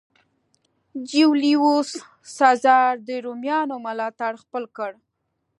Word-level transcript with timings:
جیولیوس 1.09 1.89
سزار 2.37 2.93
د 3.07 3.09
رومیانو 3.25 3.75
ملاتړ 3.85 4.31
خپل 4.43 4.63
کړ. 4.77 4.91